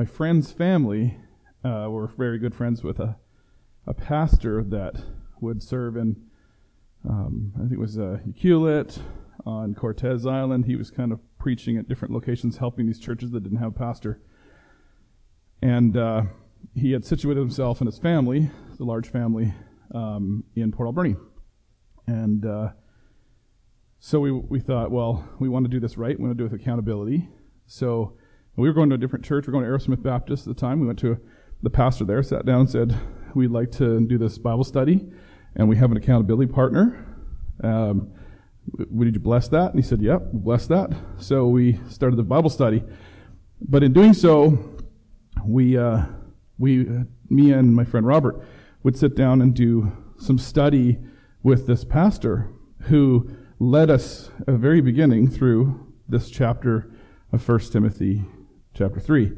[0.00, 1.18] my friend's family
[1.62, 3.18] uh, were very good friends with a,
[3.86, 4.94] a pastor that
[5.42, 6.16] would serve in,
[7.06, 8.16] um, I think it was uh,
[9.44, 10.64] on Cortez Island.
[10.64, 13.78] He was kind of preaching at different locations, helping these churches that didn't have a
[13.78, 14.22] pastor.
[15.60, 16.22] And uh,
[16.74, 19.52] he had situated himself and his family, the large family,
[19.94, 21.14] um, in Port Alberni.
[22.06, 22.70] And uh,
[23.98, 26.18] so we, we thought, well, we want to do this right.
[26.18, 27.28] We want to do it with accountability.
[27.66, 28.16] So
[28.56, 29.46] we were going to a different church.
[29.46, 30.80] We were going to Arrowsmith Baptist at the time.
[30.80, 31.16] We went to a,
[31.62, 32.98] the pastor there, sat down and said,
[33.34, 35.06] we'd like to do this Bible study,
[35.56, 37.06] and we have an accountability partner.
[37.62, 38.12] Um,
[38.90, 39.72] would you bless that?
[39.72, 40.90] And he said, yep, bless that.
[41.18, 42.82] So we started the Bible study.
[43.60, 44.76] But in doing so,
[45.44, 46.04] we, uh,
[46.58, 48.42] we, uh, me and my friend Robert
[48.82, 50.98] would sit down and do some study
[51.42, 52.50] with this pastor
[52.82, 56.90] who led us at the very beginning through this chapter
[57.32, 58.24] of 1 Timothy
[58.74, 59.32] chapter 3.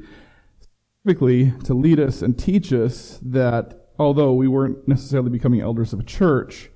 [1.05, 6.01] Specifically, to lead us and teach us that although we weren't necessarily becoming elders of
[6.01, 6.71] a church,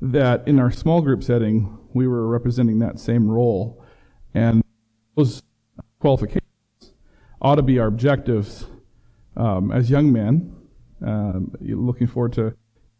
[0.00, 3.84] that in our small group setting, we were representing that same role.
[4.34, 4.62] And
[5.16, 5.42] those
[5.98, 6.42] qualifications
[7.40, 8.66] ought to be our objectives
[9.36, 10.54] um, as young men,
[11.06, 12.54] um, looking forward to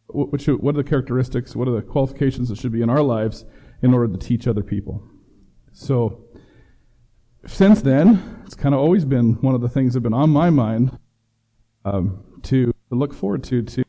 [0.07, 3.03] what, should, what are the characteristics, what are the qualifications that should be in our
[3.03, 3.45] lives
[3.83, 5.03] in order to teach other people.
[5.73, 6.25] So,
[7.47, 10.31] since then, it's kind of always been one of the things that have been on
[10.31, 10.99] my mind
[11.85, 13.85] um, to look forward to, to,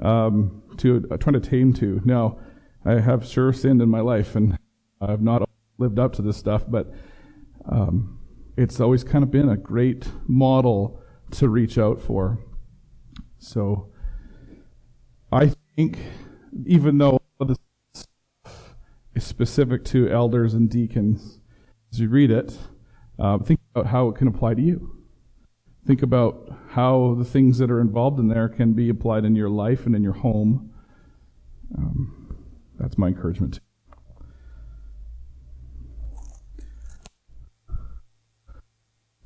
[0.00, 2.00] um, to uh, trying to tame to.
[2.04, 2.38] Now,
[2.84, 4.58] I have sure sinned in my life, and
[5.00, 6.92] I've not lived up to this stuff, but
[7.70, 8.18] um,
[8.56, 11.00] it's always kind of been a great model
[11.32, 12.38] to reach out for.
[13.38, 13.92] So,
[15.30, 15.98] I think
[16.66, 17.58] even though this
[19.14, 21.40] is specific to elders and deacons,
[21.92, 22.56] as you read it,
[23.22, 24.96] uh, think about how it can apply to you.
[25.86, 29.48] Think about how the things that are involved in there can be applied in your
[29.48, 30.74] life and in your home.
[31.78, 32.36] Um,
[32.80, 33.60] that's my encouragement.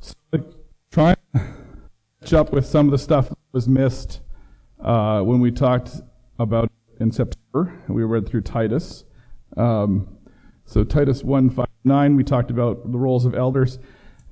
[0.01, 0.15] So,
[0.91, 1.55] try and
[2.21, 4.21] catch up with some of the stuff that was missed
[4.79, 6.03] uh, when we talked
[6.39, 6.71] about
[7.01, 7.83] in September.
[7.89, 9.05] We read through Titus.
[9.57, 10.19] Um,
[10.67, 13.79] so Titus 1, 5, 9, we talked about the roles of elders.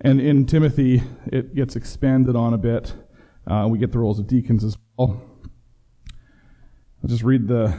[0.00, 2.94] And in Timothy, it gets expanded on a bit.
[3.46, 5.22] Uh, we get the roles of deacons as well.
[7.02, 7.78] I'll just read the,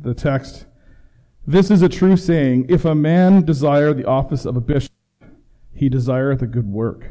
[0.00, 0.66] the text.
[1.46, 2.66] This is a true saying.
[2.68, 4.92] If a man desire the office of a bishop,
[5.72, 7.10] he desireth a good work.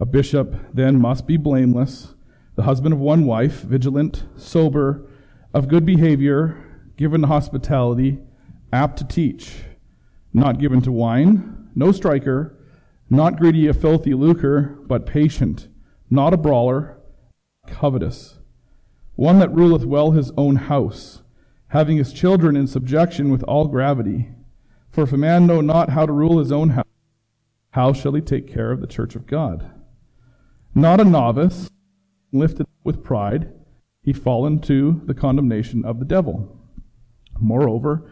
[0.00, 2.14] A bishop then must be blameless,
[2.56, 5.08] the husband of one wife, vigilant, sober,
[5.52, 6.56] of good behavior,
[6.96, 8.18] given to hospitality,
[8.72, 9.62] apt to teach,
[10.34, 12.58] not given to wine, no striker,
[13.08, 15.68] not greedy of filthy lucre, but patient,
[16.10, 16.98] not a brawler,
[17.68, 18.38] covetous,
[19.14, 21.22] one that ruleth well his own house,
[21.68, 24.28] having his children in subjection with all gravity.
[24.90, 26.84] For if a man know not how to rule his own house,
[27.70, 29.70] how shall he take care of the church of God?
[30.74, 31.70] Not a novice,
[32.32, 33.52] lifted up with pride,
[34.02, 36.60] he fall into the condemnation of the devil.
[37.40, 38.10] Moreover,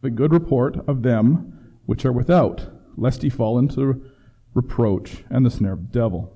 [0.00, 4.02] he must have a good report of them which are without, lest he fall into
[4.54, 6.32] reproach and the snare of the devil.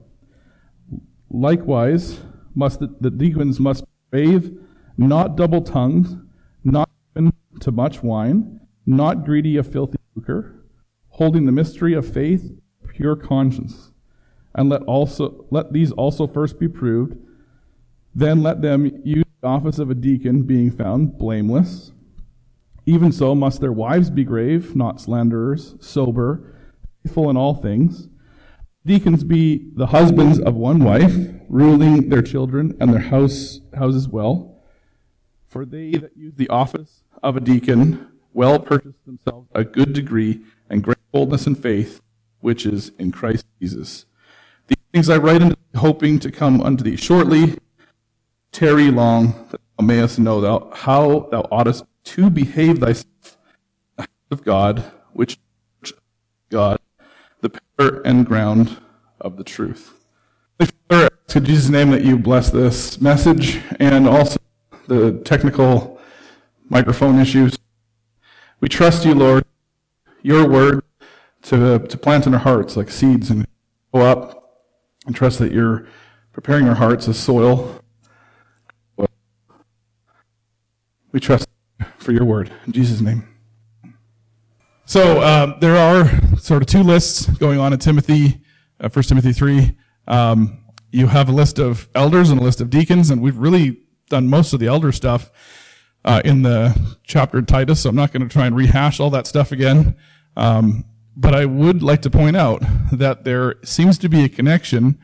[1.31, 2.21] Likewise,
[2.55, 4.59] must the, the deacons must brave,
[4.97, 6.29] not double-tongued,
[6.65, 10.65] not given to much wine, not greedy of filthy lucre,
[11.09, 12.51] holding the mystery of faith,
[12.89, 13.93] pure conscience
[14.55, 17.17] and let also let these also first be proved.
[18.15, 21.92] Then let them use the office of a deacon, being found blameless.
[22.85, 26.57] Even so must their wives be grave, not slanderers, sober,
[27.03, 28.09] faithful in all things.
[28.85, 31.15] Deacons be the husbands of one wife,
[31.49, 34.57] ruling their children and their house houses well.
[35.47, 40.41] For they that use the office of a deacon well purchase themselves a good degree
[40.69, 42.01] and great boldness and faith,
[42.41, 44.07] which is in Christ Jesus.
[44.67, 47.59] These things I write unto hoping to come unto thee shortly.
[48.51, 53.39] Tarry long, that thou mayest know thou, how thou oughtest to behave thyself
[54.31, 55.39] of God, which
[56.51, 56.79] God,
[57.41, 58.79] the pillar and ground
[59.21, 59.93] of the truth.
[60.89, 64.39] Father, in Jesus' name that you bless this message and also
[64.87, 66.01] the technical
[66.69, 67.59] microphone issues.
[68.61, 69.45] We trust you, Lord,
[70.23, 70.83] your word
[71.43, 73.47] to, to plant in our hearts like seeds and
[73.93, 74.63] go up
[75.07, 75.87] and trust that you're
[76.33, 77.81] preparing our hearts as soil.
[81.13, 81.49] We trust
[81.99, 82.53] for your word.
[82.67, 83.27] In Jesus' name.
[84.85, 88.41] So uh, there are sort of two lists going on in Timothy,
[88.81, 89.75] uh, 1 Timothy 3.
[90.09, 90.59] Um,
[90.91, 93.81] you have a list of elders and a list of deacons, and we've really
[94.11, 95.31] done most of the elder stuff
[96.05, 99.11] uh, in the chapter in Titus, so I'm not going to try and rehash all
[99.11, 99.97] that stuff again.
[100.37, 100.85] Um,
[101.17, 102.63] but I would like to point out
[102.93, 104.99] that there seems to be a connection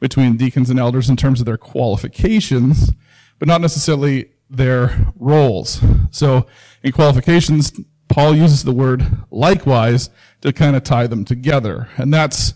[0.00, 2.92] between deacons and elders in terms of their qualifications,
[3.38, 5.80] but not necessarily their roles.
[6.10, 6.46] So
[6.82, 7.72] in qualifications,
[8.08, 10.10] Paul uses the word likewise
[10.42, 11.88] to kind of tie them together.
[11.96, 12.54] And that's,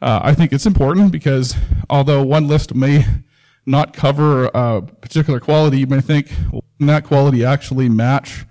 [0.00, 1.54] uh, I think it's important because
[1.88, 3.04] although one list may
[3.66, 8.46] not cover a particular quality, you may think, well, that quality actually match,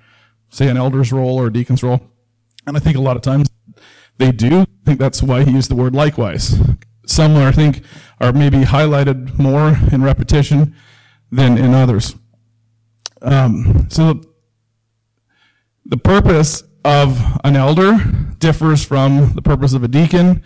[0.50, 2.02] say, an elder's role or a deacon's role?
[2.68, 3.50] And I think a lot of times
[4.18, 4.62] they do.
[4.62, 6.60] I think that's why he used the word likewise.
[7.06, 7.84] Some, I think,
[8.20, 10.76] are maybe highlighted more in repetition
[11.32, 12.16] than in others.
[13.26, 14.22] Um, so
[15.86, 17.98] the purpose of an elder
[18.38, 20.44] differs from the purpose of a deacon.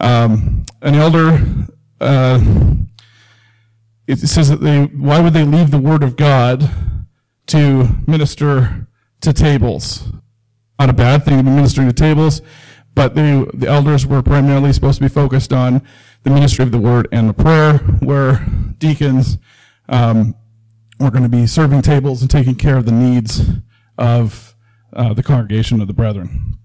[0.00, 1.40] Um, an elder,
[2.00, 2.40] uh,
[4.06, 6.70] it says that they, why would they leave the word of God
[7.46, 8.86] to minister
[9.22, 10.04] to tables?
[10.78, 12.42] Not a bad thing to be ministering to tables,
[12.94, 15.80] but they, the elders were primarily supposed to be focused on
[16.24, 18.44] the ministry of the word and the prayer, where
[18.78, 19.38] deacons
[19.88, 20.34] um,
[20.98, 23.42] were going to be serving tables and taking care of the needs
[23.98, 24.54] of
[24.92, 26.58] uh, the congregation of the brethren.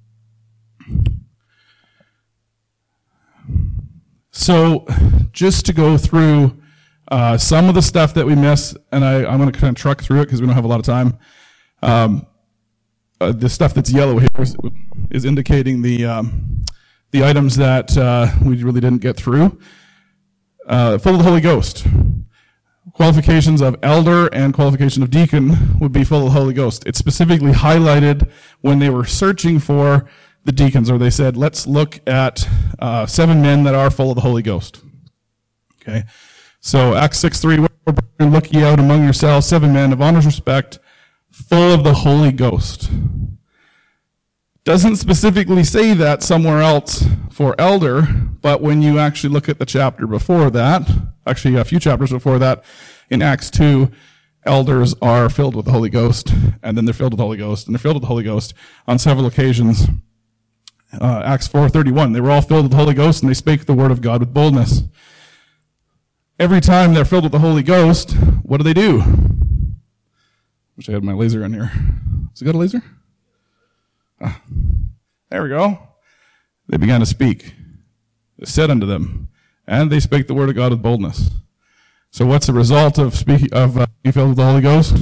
[4.32, 4.86] So,
[5.32, 6.62] just to go through
[7.10, 9.82] uh, some of the stuff that we miss, and I, am going to kind of
[9.82, 11.18] truck through it because we don't have a lot of time.
[11.82, 12.28] Um,
[13.20, 14.56] uh, the stuff that's yellow here is,
[15.10, 16.66] is indicating the um,
[17.12, 19.58] the items that uh, we really didn't get through.
[20.68, 21.88] Uh, full of the Holy Ghost.
[22.98, 26.84] Qualifications of elder and qualification of deacon would be full of the Holy Ghost.
[26.88, 28.28] It's specifically highlighted
[28.62, 30.10] when they were searching for
[30.46, 32.50] the deacons, or they said, let's look at
[32.80, 34.82] uh, seven men that are full of the Holy Ghost.
[35.80, 36.06] Okay.
[36.60, 37.68] So Acts 6 3,
[38.20, 40.80] look ye out among yourselves seven men of honest respect,
[41.30, 42.90] full of the Holy Ghost.
[44.68, 49.66] Doesn't specifically say that somewhere else for elder, but when you actually look at the
[49.66, 50.86] chapter before that,
[51.26, 52.66] actually a few chapters before that,
[53.10, 53.90] in Acts 2,
[54.44, 57.66] elders are filled with the Holy Ghost, and then they're filled with the Holy Ghost,
[57.66, 58.54] and they're filled with the Holy Ghost
[58.90, 59.88] on several occasions.
[61.00, 63.74] Uh, Acts 4.31, they were all filled with the Holy Ghost, and they spake the
[63.74, 64.84] word of God with boldness.
[66.42, 68.12] Every time they're filled with the Holy Ghost,
[68.44, 69.02] what do they do?
[70.76, 71.68] Wish I had my laser in here.
[72.32, 72.84] Has it got a laser?
[75.30, 75.78] There we go.
[76.70, 77.54] They began to speak.
[78.38, 79.28] It said unto them,
[79.68, 81.32] and they spake the word of God with boldness.
[82.12, 84.96] So what's the result of speaking of uh, being filled with the Holy Ghost?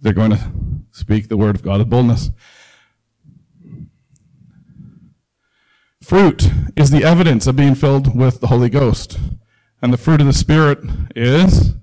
[0.00, 0.50] They're going to
[0.90, 2.30] speak the word of God with boldness.
[6.02, 9.18] Fruit is the evidence of being filled with the Holy Ghost.
[9.80, 10.78] And the fruit of the Spirit
[11.16, 11.74] is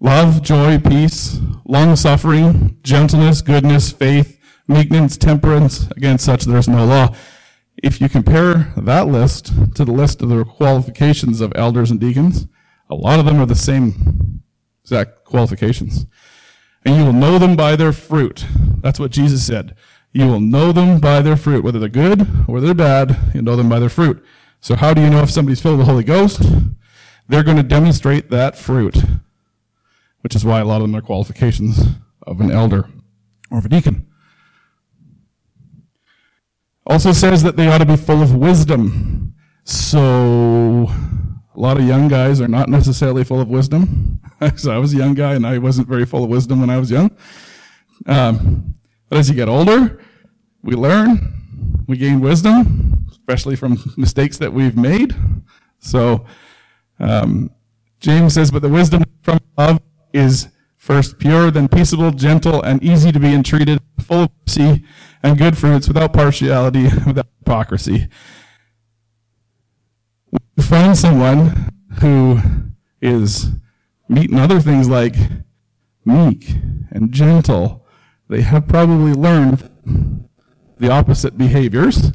[0.00, 4.37] love, joy, peace, long suffering, gentleness, goodness, faith,
[4.68, 5.90] meekness, temperance.
[5.96, 7.14] Against such there is no law.
[7.82, 12.46] If you compare that list to the list of the qualifications of elders and deacons,
[12.90, 14.42] a lot of them are the same
[14.82, 16.06] exact qualifications.
[16.84, 18.46] And you will know them by their fruit.
[18.80, 19.74] That's what Jesus said.
[20.12, 21.62] You will know them by their fruit.
[21.62, 24.24] Whether they're good or they're bad, you know them by their fruit.
[24.60, 26.42] So how do you know if somebody's filled with the Holy Ghost?
[27.28, 28.96] They're going to demonstrate that fruit,
[30.22, 31.78] which is why a lot of them are qualifications
[32.22, 32.88] of an elder
[33.50, 34.07] or of a deacon.
[36.88, 39.34] Also says that they ought to be full of wisdom.
[39.64, 44.20] So a lot of young guys are not necessarily full of wisdom.
[44.56, 46.78] so I was a young guy and I wasn't very full of wisdom when I
[46.78, 47.10] was young.
[48.06, 48.74] Um,
[49.10, 50.00] but as you get older,
[50.62, 55.14] we learn, we gain wisdom, especially from mistakes that we've made.
[55.80, 56.24] So
[56.98, 57.50] um,
[58.00, 59.80] James says, but the wisdom from above
[60.14, 64.84] is first pure, then peaceable, gentle, and easy to be entreated, full of mercy
[65.22, 68.08] and good fruits, without partiality, without hypocrisy.
[70.56, 72.40] We find someone who
[73.00, 73.48] is
[74.08, 75.14] meeting other things like
[76.04, 76.50] meek
[76.90, 77.86] and gentle.
[78.28, 79.68] They have probably learned
[80.78, 82.12] the opposite behaviors,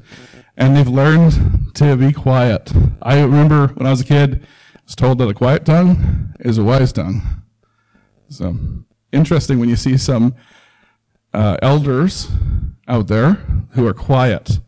[0.56, 2.72] and they've learned to be quiet.
[3.02, 4.46] I remember when I was a kid,
[4.76, 7.22] I was told that a quiet tongue is a wise tongue.
[8.30, 8.58] So
[9.12, 10.36] interesting when you see some
[11.34, 12.30] uh, elders
[12.88, 13.34] out there
[13.72, 14.60] who are quiet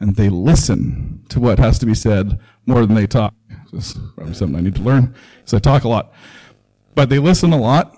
[0.00, 3.34] and they listen to what has to be said more than they talk.
[3.72, 6.12] This is probably something I need to learn because I talk a lot.
[6.94, 7.96] But they listen a lot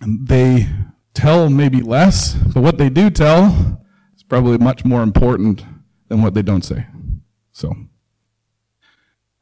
[0.00, 0.68] and they
[1.14, 3.80] tell maybe less, but what they do tell
[4.16, 5.64] is probably much more important
[6.08, 6.86] than what they don't say.
[7.52, 7.74] So,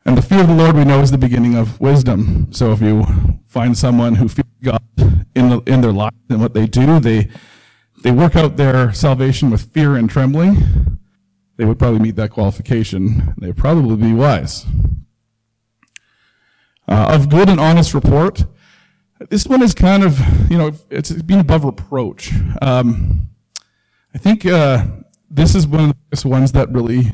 [0.05, 2.53] and the fear of the Lord we know is the beginning of wisdom.
[2.53, 3.05] So if you
[3.47, 4.83] find someone who fears God
[5.35, 7.29] in, the, in their life and what they do, they,
[8.03, 10.99] they work out their salvation with fear and trembling,
[11.57, 13.35] they would probably meet that qualification.
[13.39, 14.67] They would probably be wise.
[16.89, 18.45] Uh, of good and honest report,
[19.31, 20.19] this one is kind of,
[20.51, 22.33] you know, it's being above reproach.
[22.61, 23.29] Um,
[24.15, 24.87] I think uh,
[25.31, 27.11] this is one of the ones that really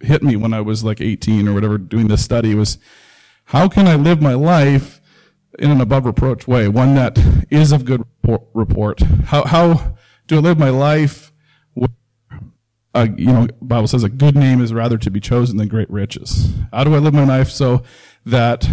[0.00, 2.78] hit me when I was like 18 or whatever doing this study was
[3.44, 5.00] how can I live my life
[5.58, 7.18] in an above reproach way, one that
[7.50, 8.02] is of good
[8.54, 9.00] report?
[9.26, 9.96] How, how
[10.26, 11.32] do I live my life?
[12.94, 15.90] Uh, you know, Bible says a good name is rather to be chosen than great
[15.90, 16.54] riches.
[16.72, 17.82] How do I live my life so
[18.24, 18.66] that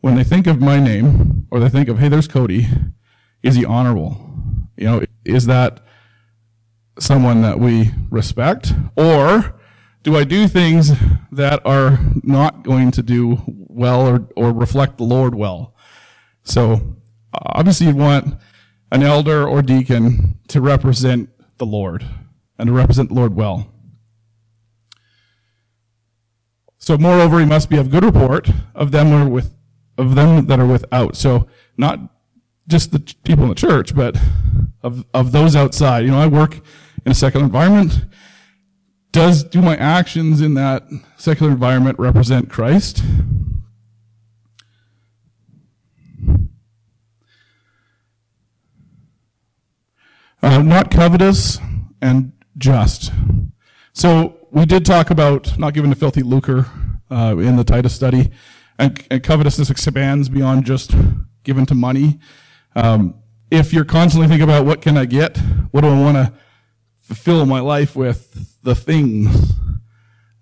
[0.00, 2.68] when they think of my name or they think of, hey, there's Cody,
[3.42, 4.16] is he honorable?
[4.78, 5.80] You know, is that
[6.98, 8.72] someone that we respect?
[8.96, 9.60] Or
[10.02, 10.92] do I do things
[11.30, 15.74] that are not going to do well or, or reflect the Lord well?
[16.44, 16.96] So
[17.32, 18.36] obviously you want
[18.90, 22.04] an elder or deacon to represent the Lord
[22.58, 23.68] and to represent the Lord well.
[26.78, 29.54] So moreover, he must be of good report of them or with
[29.96, 31.16] of them that are without.
[31.16, 32.00] So not
[32.66, 34.16] just the people in the church, but
[34.82, 36.04] of of those outside.
[36.04, 36.56] You know, I work
[37.04, 38.04] in a secular environment
[39.12, 40.84] does do my actions in that
[41.18, 43.02] secular environment represent Christ?
[50.42, 51.58] Uh, not covetous
[52.00, 53.12] and just.
[53.92, 56.66] So we did talk about not giving a filthy lucre
[57.10, 58.30] uh, in the Titus study,
[58.78, 60.94] and, and, covetousness expands beyond just
[61.44, 62.18] giving to money.
[62.74, 63.14] Um,
[63.50, 65.36] if you're constantly thinking about what can I get,
[65.70, 66.32] what do I want to
[66.98, 69.52] fulfill my life with the things,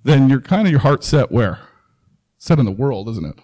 [0.05, 1.59] then you're kind of your heart set where?
[2.39, 3.39] Set in the world, isn't it?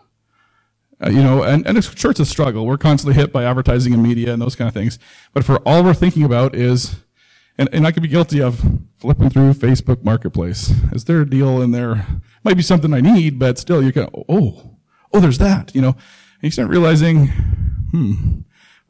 [1.05, 2.67] Uh, you know, and, and it's sure it's a struggle.
[2.67, 4.99] We're constantly hit by advertising and media and those kind of things.
[5.35, 6.97] But for all we're thinking about is,
[7.59, 8.63] and, and I could be guilty of
[8.99, 10.71] flipping through Facebook Marketplace.
[10.93, 12.07] Is there a deal in there?
[12.45, 14.79] Might be something I need, but still you can, oh,
[15.13, 15.91] oh, there's that, you know.
[15.91, 17.29] And you start realizing,
[17.91, 18.41] hmm,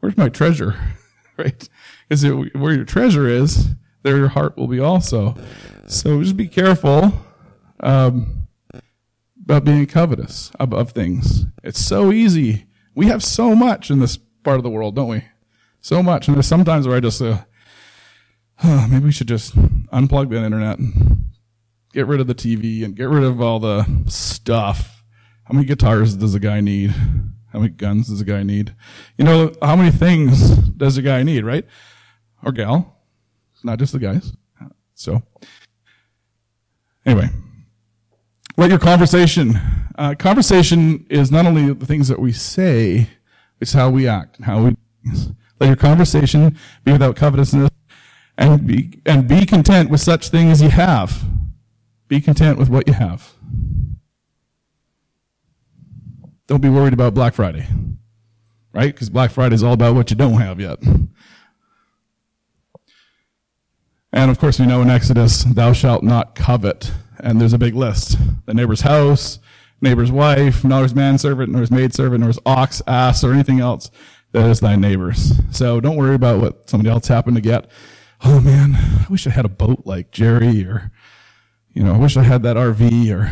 [0.01, 0.77] where's my treasure?
[1.37, 1.69] right?
[2.09, 3.75] Is it where your treasure is?
[4.07, 5.37] there your heart will be also.
[5.89, 7.13] So just be careful
[7.81, 8.46] um,
[9.47, 11.47] about being covetous of, of things.
[11.63, 12.67] It's so easy.
[12.95, 15.25] We have so much in this part of the world, don't we?
[15.81, 16.29] So much.
[16.29, 17.39] And there's sometimes where I just, uh,
[18.63, 21.27] oh, maybe we should just unplug the internet and
[21.93, 25.03] get rid of the TV and get rid of all the stuff.
[25.45, 26.91] How many guitars does a guy need?
[27.53, 28.75] How many guns does a guy need?
[29.17, 31.65] You know, how many things does a guy need, right?
[32.43, 32.97] Or gal?
[33.67, 34.33] not just the guys.
[34.95, 35.23] So,
[37.05, 37.29] anyway,
[38.57, 39.61] let your conversation.
[39.99, 43.09] Uh, conversation is not only the things that we say,
[43.61, 44.77] it's how we act how we.
[45.59, 47.71] Let your conversation be without covetousness,
[48.37, 51.25] and be and be content with such things as you have.
[52.09, 53.33] Be content with what you have.
[56.47, 57.67] Don't be worried about Black Friday,
[58.73, 58.95] right?
[58.95, 60.79] Because Black Friday is all about what you don't have yet.
[64.13, 66.93] And of course, we know in Exodus, thou shalt not covet.
[67.21, 68.19] And there's a big list.
[68.47, 69.39] The neighbor's house,
[69.81, 73.91] neighbor's wife, nor his manservant, nor his maidservant, nor his ox, ass, or anything else
[74.33, 75.33] that is thy neighbor's.
[75.51, 77.71] So don't worry about what somebody else happened to get.
[78.25, 80.91] Oh man, I wish I had a boat like Jerry, or,
[81.73, 83.31] you know, I wish I had that RV, or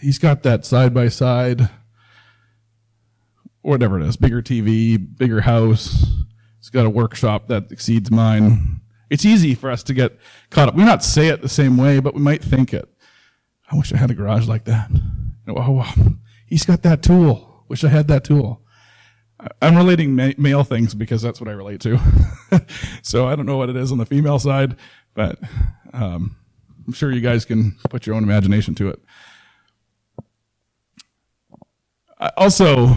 [0.00, 1.68] he's got that side by side,
[3.62, 6.06] whatever it is, bigger TV, bigger house.
[6.60, 8.80] He's got a workshop that exceeds mine.
[9.10, 10.18] It's easy for us to get
[10.50, 10.74] caught up.
[10.74, 12.88] We not say it the same way, but we might think it.
[13.70, 14.90] I wish I had a garage like that.
[15.46, 15.84] Oh,
[16.46, 17.64] he's got that tool.
[17.68, 18.62] Wish I had that tool.
[19.60, 21.98] I'm relating ma- male things because that's what I relate to.
[23.02, 24.76] so I don't know what it is on the female side,
[25.14, 25.38] but
[25.92, 26.36] um,
[26.86, 29.02] I'm sure you guys can put your own imagination to it.
[32.36, 32.96] Also,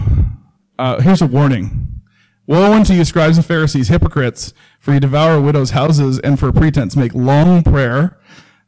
[0.79, 2.01] uh, here's a warning
[2.45, 6.95] Woe unto you, scribes and Pharisees, hypocrites, for you devour widows' houses, and for pretense
[6.95, 8.17] make long prayer.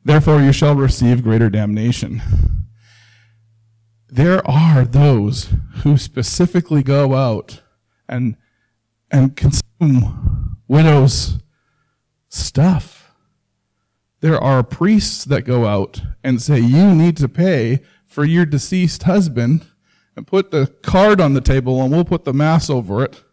[0.03, 2.21] Therefore you shall receive greater damnation.
[4.07, 5.49] There are those
[5.83, 7.61] who specifically go out
[8.07, 8.35] and,
[9.11, 11.39] and consume widows'
[12.27, 13.11] stuff.
[14.21, 19.03] There are priests that go out and say, you need to pay for your deceased
[19.03, 19.67] husband
[20.15, 23.23] and put the card on the table and we'll put the mass over it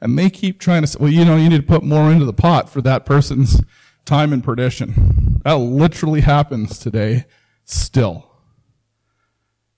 [0.00, 2.24] and they keep trying to say, well, you know, you need to put more into
[2.24, 3.60] the pot for that person's
[4.04, 5.40] time in perdition.
[5.44, 7.24] That literally happens today
[7.64, 8.30] still.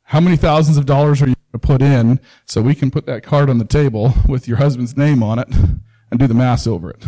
[0.02, 3.06] How many thousands of dollars are you going to put in so we can put
[3.06, 5.48] that card on the table with your husband's name on it
[6.10, 7.04] and do the mass over it?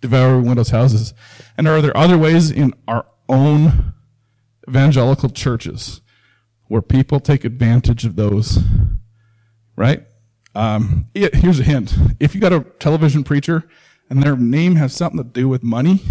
[0.00, 1.14] Devour widows' houses.
[1.56, 3.94] And are there other ways in our own
[4.68, 6.00] evangelical churches
[6.68, 8.58] where people take advantage of those?
[9.74, 10.04] Right?
[10.54, 11.94] Um, here's a hint.
[12.20, 13.64] If you got a television preacher
[14.12, 16.02] and their name has something to do with money,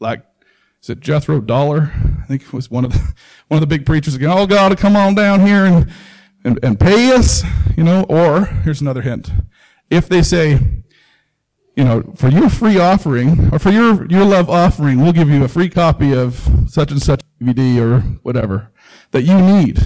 [0.00, 0.26] like
[0.82, 1.92] is it Jethro Dollar?
[2.20, 2.98] I think it was one of the
[3.48, 4.30] one of the big preachers again.
[4.32, 5.88] Oh God, come on down here and,
[6.44, 7.44] and and pay us,
[7.76, 8.06] you know.
[8.08, 9.30] Or here's another hint:
[9.88, 10.58] if they say,
[11.76, 15.44] you know, for your free offering or for your your love offering, we'll give you
[15.44, 18.72] a free copy of such and such DVD or whatever
[19.12, 19.78] that you need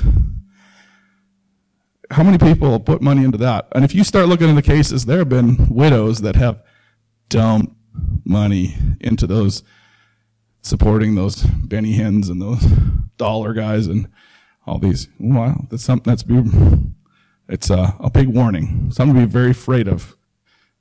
[2.11, 3.69] how many people put money into that?
[3.73, 6.63] And if you start looking into cases, there have been widows that have
[7.29, 7.75] dumped
[8.25, 9.63] money into those
[10.63, 12.63] supporting those Benny Hinns and those
[13.17, 14.09] dollar guys and
[14.67, 15.09] all these.
[15.19, 16.25] Wow, that's something that's
[17.49, 18.91] it's a, a big warning.
[18.93, 20.17] Something to be very afraid of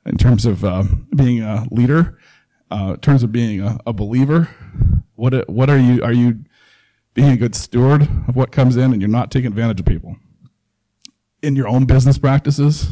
[0.06, 0.84] in terms of uh,
[1.16, 2.18] being a leader,
[2.72, 4.50] uh, in terms of being a, a believer.
[5.16, 6.44] What what are you are you
[7.14, 10.18] being a good steward of what comes in, and you're not taking advantage of people?
[11.42, 12.88] in your own business practices?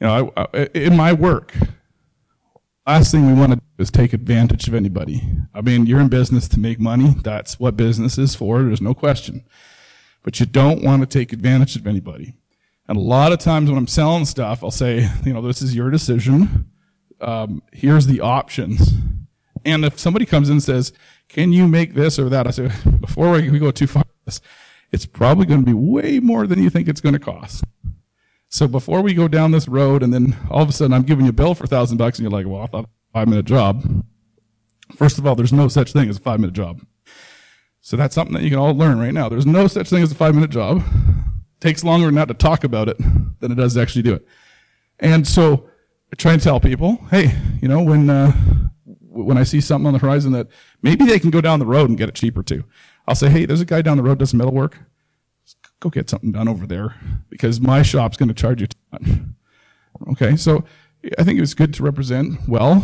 [0.00, 1.54] You know, I, I, in my work,
[2.86, 5.22] last thing we want to do is take advantage of anybody.
[5.54, 7.14] I mean, you're in business to make money.
[7.22, 8.62] That's what business is for.
[8.62, 9.44] There's no question.
[10.22, 12.34] But you don't want to take advantage of anybody.
[12.86, 15.74] And a lot of times when I'm selling stuff, I'll say, you know, this is
[15.74, 16.70] your decision.
[17.20, 18.92] Um, here's the options.
[19.64, 20.92] And if somebody comes in and says,
[21.28, 22.46] can you make this or that?
[22.46, 24.04] I say, before we go too far,
[24.90, 27.64] it's probably going to be way more than you think it's going to cost.
[28.48, 31.26] So before we go down this road and then all of a sudden I'm giving
[31.26, 33.44] you a bill for a thousand bucks and you're like, well, I thought five minute
[33.44, 34.04] job.
[34.96, 36.80] First of all, there's no such thing as a five minute job.
[37.80, 39.28] So that's something that you can all learn right now.
[39.28, 40.78] There's no such thing as a five minute job.
[40.78, 42.96] It takes longer not to talk about it
[43.40, 44.26] than it does to actually do it.
[44.98, 45.68] And so
[46.12, 48.32] I try and tell people, hey, you know, when, uh,
[48.84, 50.48] when I see something on the horizon that
[50.82, 52.64] maybe they can go down the road and get it cheaper too.
[53.06, 54.78] I'll say, hey, there's a guy down the road does metal work.
[55.80, 56.96] Go get something done over there
[57.30, 58.66] because my shop's going to charge you.
[60.12, 60.64] Okay, so
[61.18, 62.82] I think it's good to represent well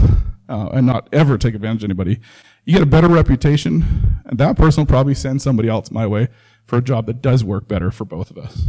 [0.48, 2.20] uh, and not ever take advantage of anybody.
[2.64, 6.28] You get a better reputation, and that person will probably send somebody else my way
[6.66, 8.64] for a job that does work better for both of us.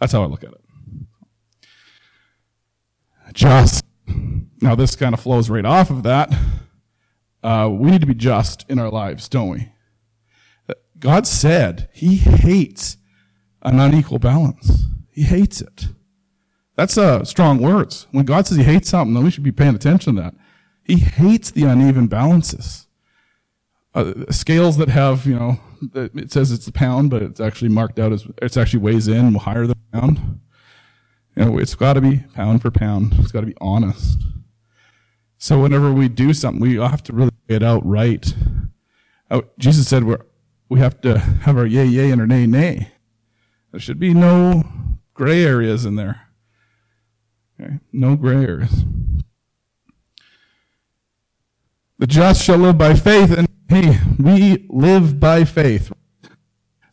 [0.00, 0.60] That's how I look at it.
[3.32, 3.84] Just.
[4.60, 6.34] Now, this kind of flows right off of that.
[7.42, 9.68] Uh, we need to be just in our lives, don't we?
[10.98, 12.96] God said he hates
[13.62, 14.84] an unequal balance.
[15.10, 15.88] He hates it.
[16.76, 18.06] That's uh, strong words.
[18.12, 20.34] When God says he hates something, then we should be paying attention to that.
[20.84, 22.86] He hates the uneven balances.
[23.94, 25.60] Uh, scales that have, you know,
[25.94, 29.34] it says it's a pound, but it's actually marked out as, it's actually weighs in
[29.34, 30.40] higher than a pound.
[31.36, 33.14] You know, it's got to be pound for pound.
[33.18, 34.18] It's got to be honest.
[35.36, 38.34] So whenever we do something, we have to really get it out right.
[39.30, 40.22] Oh, Jesus said we're
[40.68, 42.92] we have to have our yay yay and our nay nay.
[43.70, 44.64] There should be no
[45.14, 46.28] gray areas in there.
[47.60, 47.78] Okay?
[47.92, 48.84] No gray areas.
[51.98, 55.92] The just shall live by faith, and hey, we live by faith.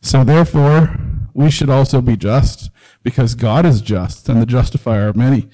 [0.02, 0.98] So therefore,
[1.32, 2.70] we should also be just,
[3.02, 5.48] because God is just, and the justifier of many.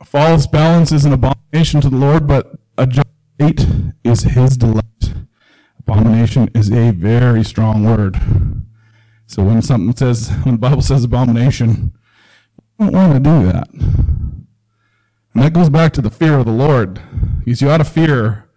[0.00, 3.06] A false balance is an abomination to the Lord, but a just
[3.38, 4.82] is his delight.
[5.80, 8.20] Abomination is a very strong word.
[9.34, 11.92] So when something says, when the Bible says abomination,
[12.78, 13.68] you don't want to do that.
[13.72, 14.46] And
[15.34, 17.00] that goes back to the fear of the Lord.
[17.44, 18.48] Because you ought to fear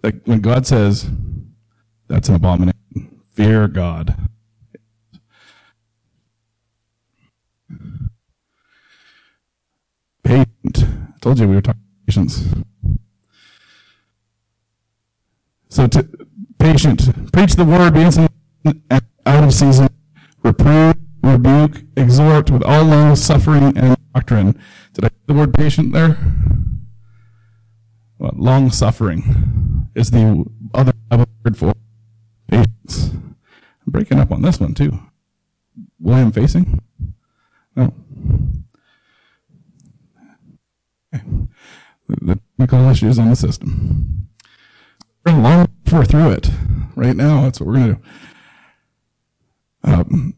[0.00, 1.10] that when God says,
[2.08, 3.20] that's an abomination.
[3.34, 4.16] Fear God.
[10.22, 10.84] Patient.
[10.86, 12.46] I told you we were talking patience.
[15.68, 16.08] So to,
[16.58, 17.30] patient.
[17.30, 18.32] Preach the word, be instant
[18.90, 19.93] out of season.
[20.44, 24.60] Reprove, rebuke, exhort with all long suffering and doctrine.
[24.92, 26.18] Did I put the word patient there?
[28.18, 31.72] Well, long suffering is the other word for
[32.48, 33.10] patience.
[33.12, 33.36] I'm
[33.86, 34.98] breaking up on this one too.
[35.98, 36.80] William facing?
[37.74, 37.92] No.
[41.14, 41.24] Okay.
[42.06, 44.28] The technical issues on the system.
[45.24, 46.50] We're long for through it
[46.96, 47.42] right now.
[47.42, 48.02] That's what we're going to do.
[49.84, 50.34] Um,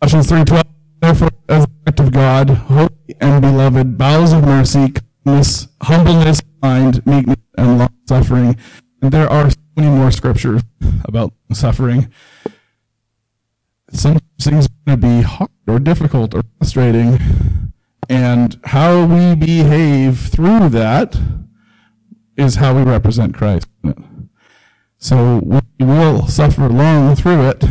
[0.00, 0.62] Colossians 3.12,
[1.00, 1.66] therefore, as
[1.98, 2.88] of God, holy
[3.20, 4.92] and beloved, bowels of mercy,
[5.24, 8.56] kindness, humbleness, mind, meekness, and long suffering.
[9.02, 10.62] And there are so many more scriptures
[11.04, 12.10] about suffering.
[13.90, 17.18] Some things are going to be hard or difficult or frustrating,
[18.08, 21.18] and how we behave through that
[22.36, 23.68] is how we represent Christ.
[24.96, 27.64] So we will suffer long through it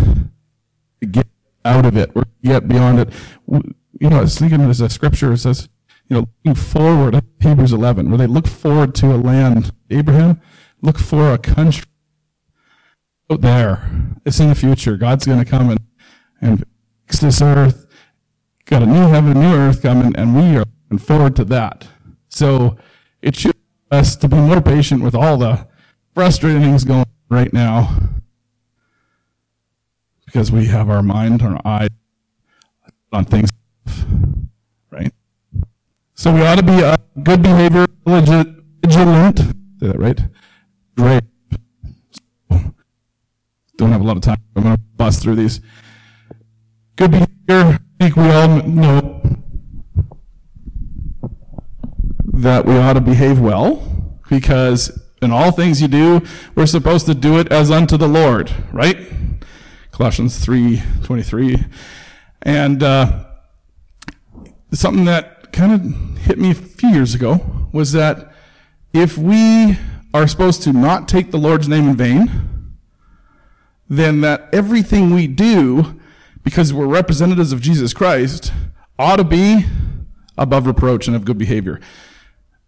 [1.07, 1.27] get
[1.65, 3.13] out of it or get beyond it.
[3.47, 5.69] You know, I was thinking there's a scripture that says,
[6.07, 9.71] you know, looking forward, Hebrews 11, where they look forward to a land.
[9.89, 10.41] Abraham,
[10.81, 11.85] look for a country
[13.31, 13.89] out there.
[14.25, 14.97] It's in the future.
[14.97, 15.79] God's going to come and,
[16.41, 16.65] and
[17.05, 17.85] fix this earth.
[18.65, 21.87] Got a new heaven, a new earth coming, and we are looking forward to that.
[22.29, 22.77] So
[23.21, 23.55] it should
[23.91, 25.67] us to be more patient with all the
[26.13, 28.09] frustrating things going on right now
[30.31, 31.89] because we have our mind, our eye
[33.11, 33.49] on things,
[34.89, 35.11] right?
[36.13, 39.39] So we ought to be a good behavior, vigilant.
[39.39, 40.21] Say that right?
[40.95, 41.23] Great.
[43.75, 44.37] Don't have a lot of time.
[44.55, 45.59] I'm going to bust through these.
[46.95, 47.27] Good behavior.
[47.49, 49.21] I think we all know
[52.25, 53.83] that we ought to behave well
[54.29, 56.21] because in all things you do,
[56.55, 58.97] we're supposed to do it as unto the Lord, right?
[60.01, 61.63] Colossians 3 23.
[62.41, 63.23] And uh,
[64.71, 68.33] something that kind of hit me a few years ago was that
[68.93, 69.77] if we
[70.11, 72.73] are supposed to not take the Lord's name in vain,
[73.87, 76.01] then that everything we do,
[76.43, 78.51] because we're representatives of Jesus Christ,
[78.97, 79.67] ought to be
[80.35, 81.79] above reproach and of good behavior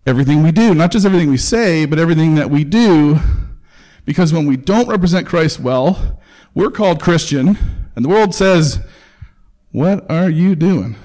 [0.06, 3.18] everything we do, not just everything we say, but everything that we do.
[4.06, 6.20] Because when we don't represent Christ well,
[6.54, 7.58] we're called Christian,
[7.96, 8.80] and the world says,
[9.72, 10.96] What are you doing?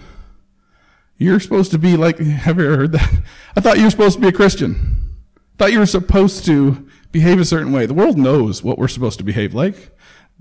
[1.16, 3.22] You're supposed to be like, have you ever heard that?
[3.56, 5.14] I thought you were supposed to be a Christian.
[5.36, 7.86] I thought you were supposed to behave a certain way.
[7.86, 9.90] The world knows what we're supposed to behave like,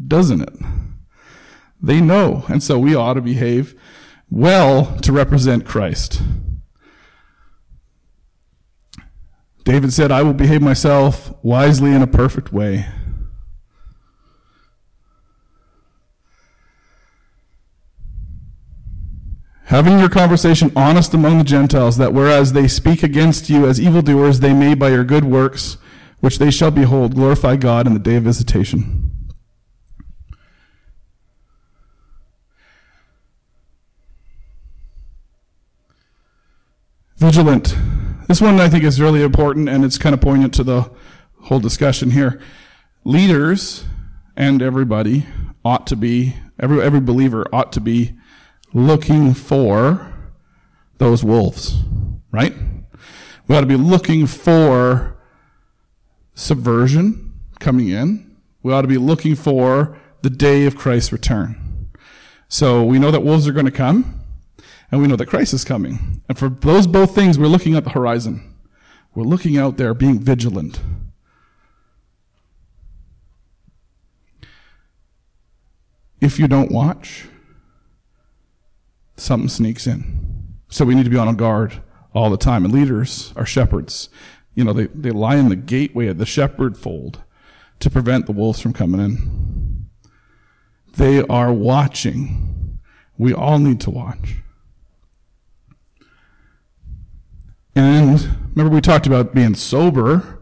[0.06, 0.54] doesn't it?
[1.82, 3.80] They know, and so we ought to behave
[4.30, 6.22] well to represent Christ.
[9.64, 12.86] David said, I will behave myself wisely in a perfect way.
[19.78, 24.40] Having your conversation honest among the Gentiles, that whereas they speak against you as evildoers,
[24.40, 25.78] they may by your good works,
[26.20, 29.12] which they shall behold, glorify God in the day of visitation.
[37.18, 37.76] Vigilant.
[38.28, 40.90] This one I think is really important and it's kind of poignant to the
[41.42, 42.42] whole discussion here.
[43.04, 43.86] Leaders
[44.36, 45.28] and everybody
[45.64, 48.18] ought to be, every, every believer ought to be
[48.74, 50.14] looking for
[50.98, 51.82] those wolves,
[52.32, 52.54] right?
[53.48, 55.18] We ought to be looking for
[56.34, 58.36] subversion coming in.
[58.64, 61.90] We ought to be looking for the day of Christ's return.
[62.50, 64.22] So we know that wolves are going to come
[64.92, 66.22] and we know that Christ is coming.
[66.30, 68.56] And for those both things, we're looking at the horizon.
[69.14, 70.80] We're looking out there, being vigilant.
[76.22, 77.26] If you don't watch,
[79.18, 80.56] something sneaks in.
[80.70, 81.82] So we need to be on guard
[82.14, 82.66] all the time.
[82.66, 84.10] And leaders are shepherds.
[84.56, 87.24] You know, they, they lie in the gateway of the shepherd fold
[87.80, 89.90] to prevent the wolves from coming in.
[90.96, 92.80] They are watching.
[93.18, 94.38] We all need to watch.
[97.76, 98.20] And
[98.56, 100.40] remember, we talked about being sober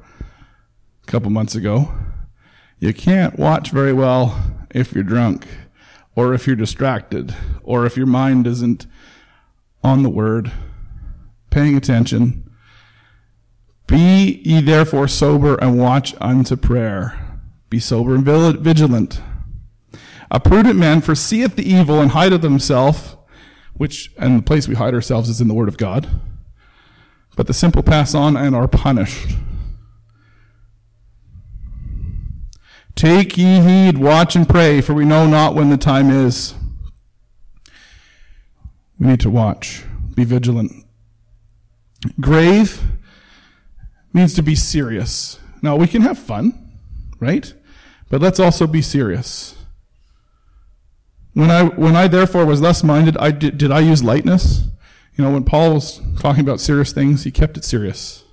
[1.03, 1.93] a couple months ago.
[2.79, 5.45] You can't watch very well if you're drunk,
[6.15, 8.87] or if you're distracted, or if your mind isn't
[9.83, 10.51] on the word,
[11.49, 12.49] paying attention.
[13.87, 17.19] Be ye therefore sober and watch unto prayer.
[17.69, 19.21] Be sober and vigilant.
[20.31, 23.17] A prudent man foreseeth the evil and hideth himself,
[23.73, 26.09] which, and the place we hide ourselves is in the word of God.
[27.35, 29.35] But the simple pass on and are punished.
[32.95, 36.53] Take ye heed, watch and pray, for we know not when the time is.
[38.97, 39.83] We need to watch,
[40.15, 40.71] be vigilant.
[42.19, 42.81] Grave
[44.13, 45.39] means to be serious.
[45.61, 46.77] Now, we can have fun,
[47.19, 47.53] right?
[48.09, 49.55] But let's also be serious.
[51.33, 54.67] When I, when I therefore was thus minded, I did, did I use lightness?
[55.17, 58.24] You know, when Paul was talking about serious things, he kept it serious.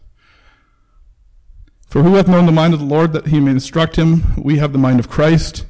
[1.92, 4.34] For who hath known the mind of the Lord that he may instruct him?
[4.42, 5.66] We have the mind of Christ.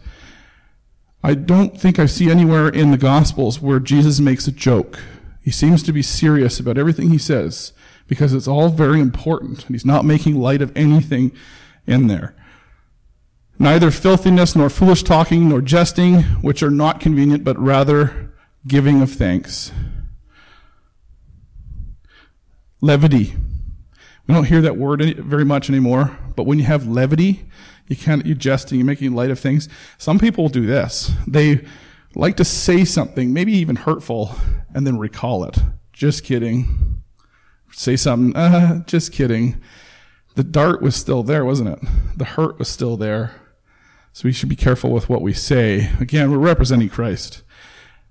[1.20, 5.00] I don't think I see anywhere in the Gospels where Jesus makes a joke.
[5.42, 7.72] He seems to be serious about everything he says
[8.06, 11.32] because it's all very important and he's not making light of anything
[11.88, 12.36] in there.
[13.58, 18.32] Neither filthiness, nor foolish talking, nor jesting, which are not convenient, but rather
[18.68, 19.72] giving of thanks.
[22.80, 23.34] Levity.
[24.26, 27.44] We don't hear that word very much anymore, but when you have levity,
[27.88, 29.68] you can't, you're jesting, you're making light of things.
[29.98, 31.10] Some people do this.
[31.26, 31.64] They
[32.14, 34.34] like to say something, maybe even hurtful,
[34.74, 35.58] and then recall it.
[35.92, 37.02] Just kidding.
[37.72, 39.60] Say something, uh, just kidding.
[40.34, 41.78] The dart was still there, wasn't it?
[42.16, 43.34] The hurt was still there.
[44.12, 45.90] So we should be careful with what we say.
[46.00, 47.42] Again, we're representing Christ.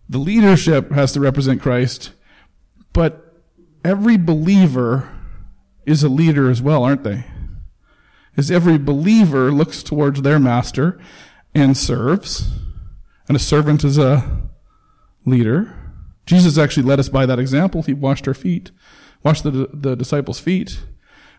[0.10, 2.12] The leadership has to represent Christ,
[2.92, 3.34] but
[3.86, 5.10] every believer
[5.86, 7.26] is a leader as well, aren't they?
[8.38, 11.00] As every believer looks towards their master
[11.54, 12.50] and serves,
[13.28, 14.42] and a servant is a
[15.26, 15.76] leader.
[16.26, 17.84] Jesus actually led us by that example.
[17.84, 18.72] He washed our feet,
[19.24, 20.80] washed the, the disciples' feet.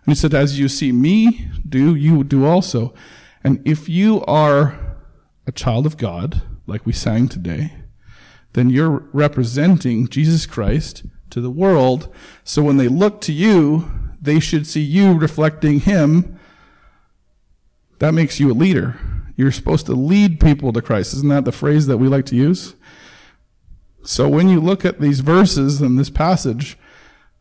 [0.05, 2.93] And he said, as you see me do, you do also.
[3.45, 4.97] And if you are
[5.47, 7.73] a child of God, like we sang today,
[8.53, 12.13] then you're representing Jesus Christ to the world.
[12.45, 13.91] So when they look to you,
[14.23, 16.39] they should see you reflecting Him.
[17.99, 18.99] That makes you a leader.
[19.37, 21.15] You're supposed to lead people to Christ.
[21.15, 22.75] Isn't that the phrase that we like to use?
[24.05, 26.79] So when you look at these verses and this passage,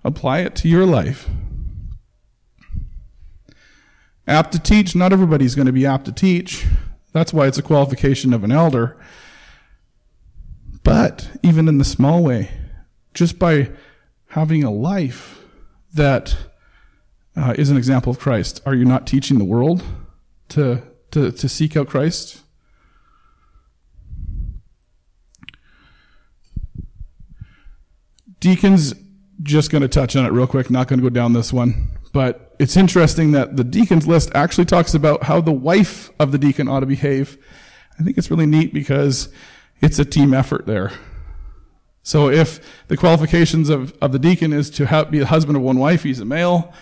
[0.04, 1.30] apply it to your life.
[4.28, 6.66] Apt to teach, not everybody's going to be apt to teach.
[7.14, 8.98] That's why it's a qualification of an elder.
[10.84, 12.52] But even in the small way,
[13.14, 13.72] just by
[14.28, 15.44] having a life
[15.94, 16.36] that
[17.36, 19.84] uh, is an example of Christ, are you not teaching the world
[20.50, 22.42] to, to, to seek out Christ?
[28.40, 28.94] Deacons,
[29.44, 31.90] just going to touch on it real quick, not going to go down this one.
[32.12, 36.38] But it's interesting that the deacons list actually talks about how the wife of the
[36.38, 37.38] deacon ought to behave.
[38.00, 39.30] I think it's really neat because
[39.82, 40.92] it's a team effort there.
[42.04, 45.62] So if the qualifications of, of the deacon is to have, be the husband of
[45.64, 46.74] one wife, he's a male.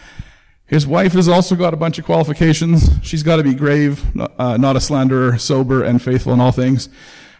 [0.69, 2.91] His wife has also got a bunch of qualifications.
[3.01, 4.05] She's got to be grave,
[4.37, 6.89] uh, not a slanderer, sober, and faithful in all things,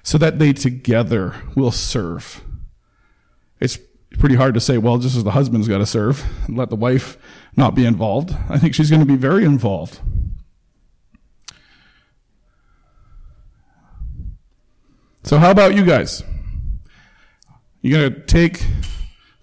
[0.02, 2.44] so that they together will serve.
[3.60, 3.78] It's
[4.18, 6.76] pretty hard to say, well, just as the husband's got to serve, and let the
[6.76, 7.20] wife
[7.56, 8.36] not be involved.
[8.50, 10.00] I think she's going to be very involved.
[15.24, 16.24] So, how about you guys?
[17.84, 18.66] You're going to take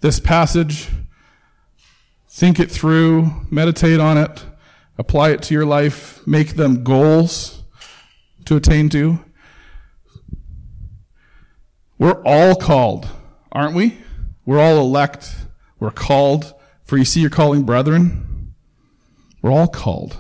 [0.01, 0.89] this passage,
[2.37, 4.45] think it through, meditate on it,
[4.99, 7.65] apply it to your life, make them goals
[8.45, 9.19] to attain to.
[11.99, 13.09] We're all called,
[13.51, 13.97] aren't we?
[14.45, 15.35] We're all elect.
[15.81, 16.53] We're called.
[16.85, 18.53] For you see your calling, brethren.
[19.41, 20.19] We're all called.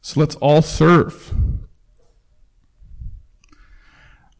[0.00, 1.32] So let's all serve.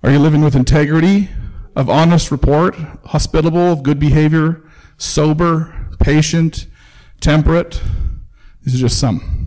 [0.02, 1.28] Are you living with integrity,
[1.76, 2.74] of honest report,
[3.04, 6.66] hospitable, of good behavior, sober, patient,
[7.20, 7.80] temperate?
[8.62, 9.40] These are just some.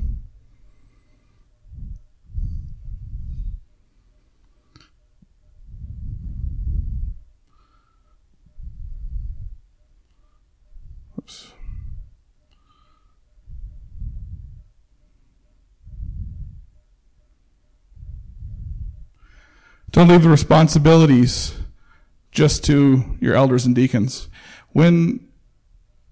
[19.94, 21.54] Don't leave the responsibilities
[22.32, 24.28] just to your elders and deacons.
[24.72, 25.28] When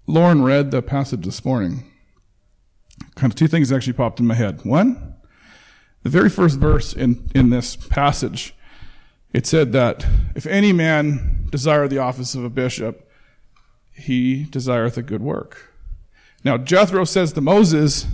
[0.06, 1.84] Lauren read the passage this morning,
[3.14, 4.64] kind of two things actually popped in my head.
[4.64, 5.14] One,
[6.02, 8.54] the very first verse in, in this passage,
[9.32, 13.08] it said that if any man desire the office of a bishop,
[13.92, 15.72] he desireth a good work.
[16.44, 18.06] Now, Jethro says to Moses,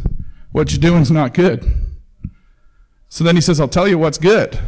[0.53, 1.64] what you're doing is not good.
[3.09, 4.59] So then he says, I'll tell you what's good.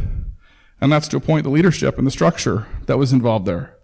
[0.79, 3.77] And that's to appoint the leadership and the structure that was involved there.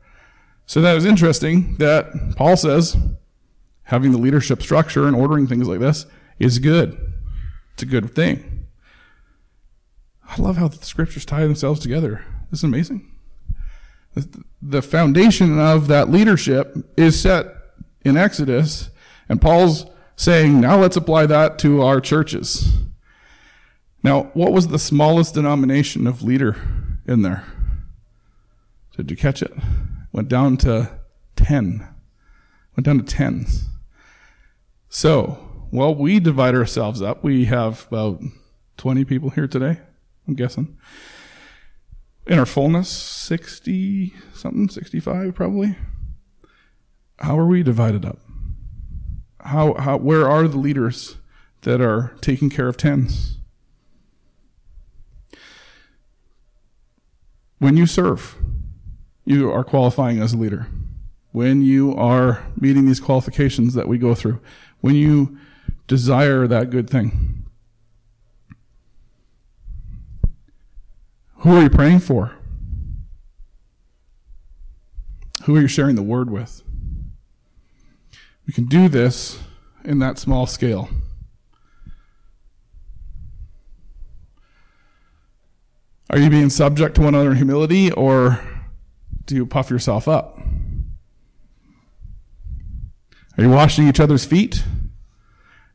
[0.66, 2.98] So that was interesting that Paul says
[3.88, 6.06] having the leadership structure and ordering things like this
[6.40, 6.98] is good.
[7.74, 8.68] It's a good thing.
[10.30, 12.24] I love how the scriptures tie themselves together.
[12.50, 13.12] This is amazing.
[14.62, 17.48] The foundation of that leadership is set
[18.04, 18.90] in Exodus,
[19.30, 22.78] and Paul's saying, now let's apply that to our churches.
[24.04, 26.56] Now, what was the smallest denomination of leader
[27.08, 27.46] in there.
[28.96, 29.54] Did you catch it?
[30.12, 31.00] Went down to
[31.36, 31.88] 10.
[32.76, 33.66] Went down to tens.
[34.90, 35.38] So,
[35.72, 37.24] well, we divide ourselves up.
[37.24, 38.22] We have about
[38.78, 39.80] 20 people here today,
[40.28, 40.78] I'm guessing.
[42.26, 45.76] In our fullness, 60 something, 65 probably.
[47.20, 48.20] How are we divided up?
[49.42, 51.16] How, how, where are the leaders
[51.62, 53.38] that are taking care of tens?
[57.60, 58.36] when you serve,
[59.26, 60.68] you are qualifying as a leader.
[61.32, 64.40] When you are meeting these qualifications that we go through,
[64.82, 65.38] when you
[65.88, 67.46] desire that good thing,
[71.38, 72.34] who are you praying for?
[75.44, 76.62] Who are you sharing the word with?
[78.46, 79.40] We can do this
[79.84, 80.90] in that small scale.
[86.10, 88.40] Are you being subject to one another in humility, or
[89.26, 90.37] do you puff yourself up?
[93.38, 94.64] Are you washing each other's feet?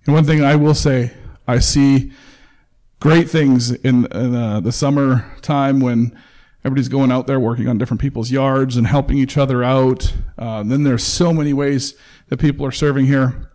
[0.04, 1.12] And one thing I will say,
[1.46, 2.12] I see
[3.00, 6.18] great things in, in uh, the summer time when
[6.64, 10.12] everybody's going out there working on different people's yards and helping each other out.
[10.36, 11.94] Uh, then there's so many ways
[12.28, 13.50] that people are serving here.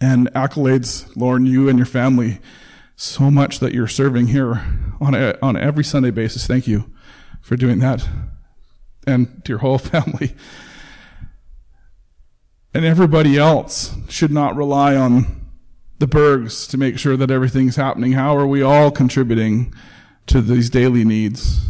[0.00, 2.40] And accolades, Lauren, you and your family
[2.96, 4.62] so much that you're serving here
[5.00, 6.46] on a, on every Sunday basis.
[6.46, 6.90] Thank you
[7.40, 8.06] for doing that,
[9.06, 10.34] and to your whole family.
[12.72, 15.48] And everybody else should not rely on
[15.98, 18.12] the Bergs to make sure that everything's happening.
[18.12, 19.74] How are we all contributing
[20.26, 21.66] to these daily needs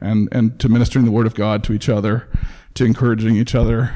[0.00, 2.28] and, and to ministering the Word of God to each other,
[2.74, 3.94] to encouraging each other?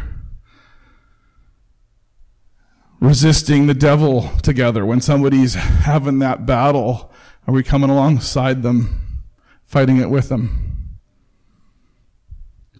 [3.01, 4.85] resisting the devil together.
[4.85, 7.13] When somebody's having that battle,
[7.47, 9.19] are we coming alongside them,
[9.65, 10.99] fighting it with them?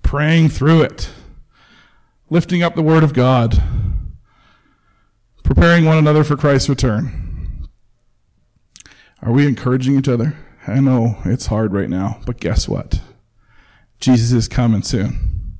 [0.03, 1.11] Praying through it,
[2.29, 3.63] lifting up the word of God,
[5.43, 7.69] preparing one another for Christ's return.
[9.23, 10.37] Are we encouraging each other?
[10.67, 13.01] I know it's hard right now, but guess what?
[14.01, 15.59] Jesus is coming soon.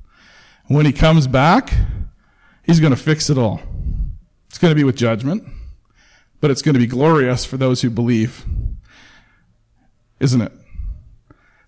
[0.67, 1.73] When he comes back,
[2.63, 3.61] he's going to fix it all.
[4.49, 5.43] It's going to be with judgment,
[6.41, 8.45] but it's going to be glorious for those who believe.
[10.19, 10.51] Isn't it?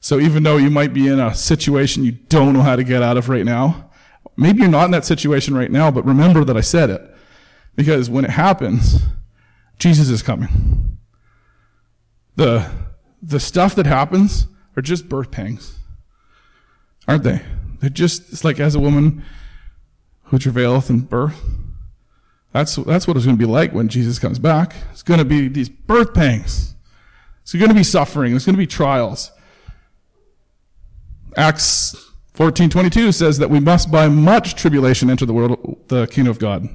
[0.02, 3.02] So even though you might be in a situation you don't know how to get
[3.02, 3.89] out of right now,
[4.38, 7.02] maybe you're not in that situation right now, but remember that I said it.
[7.76, 9.02] Because when it happens,
[9.78, 10.98] Jesus is coming.
[12.36, 12.70] The,
[13.22, 15.78] the stuff that happens are just birth pangs.
[17.08, 17.42] Aren't they?
[17.80, 19.24] They're just, it's like as a woman
[20.24, 21.42] who travaileth in birth,
[22.52, 24.76] that's, that's what it's going to be like when Jesus comes back.
[24.92, 26.76] It's going to be these birth pangs.
[27.44, 28.36] It's going to be suffering.
[28.36, 29.32] It's going to be trials.
[31.38, 32.09] Acts
[32.40, 36.70] 14:22 says that we must by much tribulation enter the world the kingdom of God.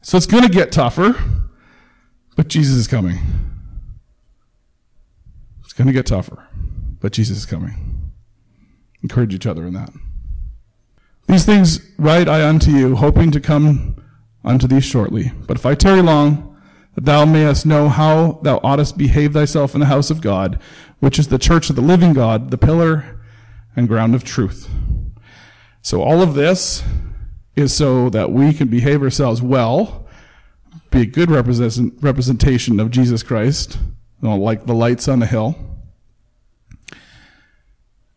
[0.00, 1.14] So it's going to get tougher,
[2.34, 3.18] but Jesus is coming.
[5.62, 6.48] It's going to get tougher,
[6.98, 8.10] but Jesus is coming.
[9.02, 9.90] Encourage each other in that.
[11.28, 14.02] These things write I unto you, hoping to come
[14.46, 15.30] unto thee shortly.
[15.46, 16.56] But if I tarry long,
[16.94, 20.58] that thou mayest know how thou oughtest behave thyself in the house of God,
[21.00, 23.13] which is the church of the living God, the pillar
[23.76, 24.68] and ground of truth.
[25.82, 26.82] So all of this
[27.56, 30.06] is so that we can behave ourselves well,
[30.90, 33.78] be a good represent, representation of Jesus Christ,
[34.22, 35.56] you know, like the lights on the hill,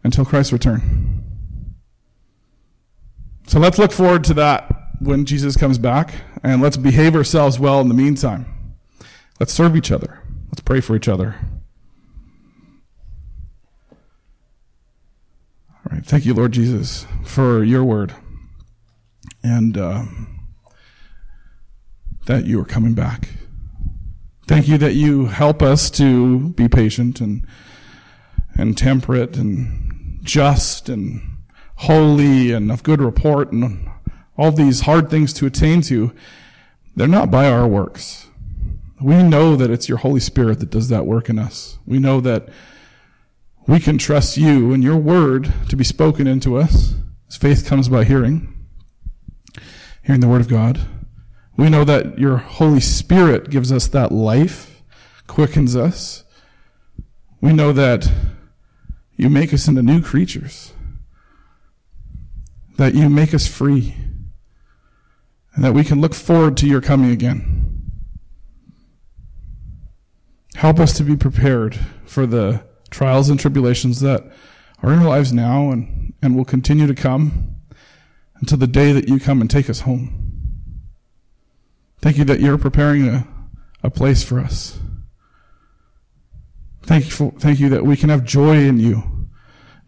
[0.04, 1.26] until Christ's return.
[3.48, 7.82] So let's look forward to that when Jesus comes back, and let's behave ourselves well
[7.82, 8.46] in the meantime.
[9.40, 10.22] Let's serve each other.
[10.48, 11.36] Let's pray for each other.
[16.04, 18.14] Thank you, Lord Jesus, for your word
[19.44, 20.04] and uh,
[22.26, 23.30] that you are coming back.
[24.48, 27.46] Thank you that you help us to be patient and
[28.56, 31.22] and temperate and just and
[31.76, 33.90] holy and of good report and
[34.38, 36.14] all these hard things to attain to,
[36.96, 38.28] they're not by our works.
[39.00, 41.78] We know that it's your Holy Spirit that does that work in us.
[41.86, 42.50] We know that
[43.68, 46.96] we can trust you and your word to be spoken into us.
[47.28, 48.54] As faith comes by hearing,
[50.04, 50.80] hearing the word of God.
[51.58, 54.82] We know that your Holy Spirit gives us that life,
[55.28, 56.24] quickens us.
[57.42, 58.10] We know that
[59.18, 60.72] you make us into new creatures,
[62.78, 63.96] that you make us free
[65.58, 67.82] and that we can look forward to your coming again.
[70.54, 71.76] Help us to be prepared
[72.06, 74.24] for the trials and tribulations that
[74.84, 77.56] are in our lives now and, and will continue to come
[78.36, 80.28] until the day that you come and take us home.
[82.00, 83.28] Thank you that you're preparing a,
[83.84, 84.80] a place for us.
[86.84, 89.28] Thank you, for, thank you that we can have joy in you,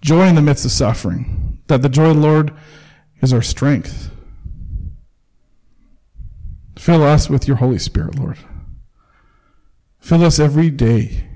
[0.02, 2.54] joy in the midst of suffering, that the joy of the Lord
[3.22, 4.12] is our strength.
[6.78, 8.38] Fill us with your Holy Spirit, Lord.
[10.00, 11.29] Fill us every day.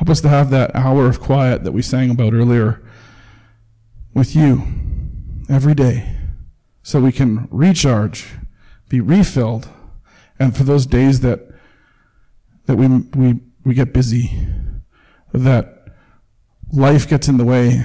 [0.00, 2.80] Help us to have that hour of quiet that we sang about earlier
[4.14, 4.62] with you
[5.50, 6.16] every day
[6.82, 8.26] so we can recharge,
[8.88, 9.68] be refilled,
[10.38, 11.40] and for those days that
[12.64, 14.30] that we we we get busy,
[15.34, 15.92] that
[16.72, 17.84] life gets in the way,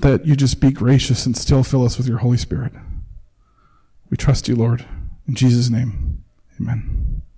[0.00, 2.74] that you just be gracious and still fill us with your Holy Spirit.
[4.10, 4.84] We trust you, Lord.
[5.26, 6.22] In Jesus' name,
[6.60, 7.15] amen.